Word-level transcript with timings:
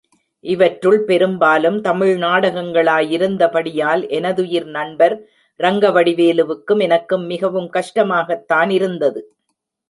இவற்றுள் 0.45 1.03
பெரும்பாலும் 1.03 1.81
தமிழ் 1.81 2.13
நாடகங்களாயிருந்தபடியால், 2.17 4.09
எனதுயிர் 4.09 4.67
நண்பர் 4.69 5.15
ரங்கவடிவேலுக்கும், 5.59 6.81
எனக்கும் 6.81 7.25
மிகவும் 7.25 7.69
கஷ்டமாகத்தானிருந்தது. 7.69 9.21